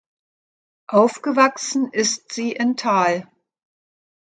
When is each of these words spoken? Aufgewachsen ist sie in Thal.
Aufgewachsen 0.89 1.91
ist 1.91 2.33
sie 2.33 2.53
in 2.53 2.75
Thal. 2.75 3.27